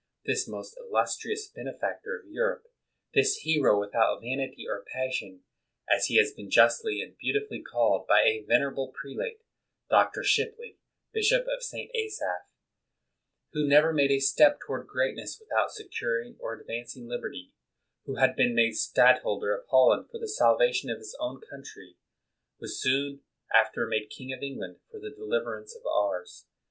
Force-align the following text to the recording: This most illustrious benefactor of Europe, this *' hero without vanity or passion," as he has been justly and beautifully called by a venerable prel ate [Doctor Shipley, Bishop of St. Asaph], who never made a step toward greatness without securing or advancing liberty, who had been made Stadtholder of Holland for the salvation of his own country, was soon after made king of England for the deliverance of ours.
This 0.25 0.47
most 0.47 0.75
illustrious 0.79 1.47
benefactor 1.47 2.17
of 2.17 2.25
Europe, 2.25 2.63
this 3.13 3.35
*' 3.37 3.37
hero 3.45 3.79
without 3.79 4.19
vanity 4.19 4.65
or 4.67 4.83
passion," 4.91 5.43
as 5.95 6.07
he 6.07 6.15
has 6.17 6.33
been 6.33 6.49
justly 6.49 7.03
and 7.03 7.15
beautifully 7.19 7.61
called 7.61 8.07
by 8.07 8.23
a 8.23 8.41
venerable 8.43 8.91
prel 8.91 9.23
ate 9.23 9.41
[Doctor 9.91 10.23
Shipley, 10.23 10.79
Bishop 11.13 11.45
of 11.47 11.61
St. 11.61 11.91
Asaph], 11.93 12.47
who 13.53 13.67
never 13.67 13.93
made 13.93 14.09
a 14.09 14.17
step 14.17 14.57
toward 14.65 14.87
greatness 14.87 15.39
without 15.39 15.69
securing 15.69 16.35
or 16.39 16.55
advancing 16.59 17.05
liberty, 17.07 17.53
who 18.05 18.15
had 18.15 18.35
been 18.35 18.55
made 18.55 18.71
Stadtholder 18.75 19.53
of 19.55 19.67
Holland 19.69 20.09
for 20.09 20.17
the 20.17 20.27
salvation 20.27 20.89
of 20.89 20.97
his 20.97 21.15
own 21.19 21.41
country, 21.47 21.95
was 22.59 22.81
soon 22.81 23.21
after 23.53 23.85
made 23.85 24.09
king 24.09 24.33
of 24.33 24.41
England 24.41 24.77
for 24.89 24.99
the 24.99 25.11
deliverance 25.11 25.75
of 25.75 25.85
ours. 25.85 26.47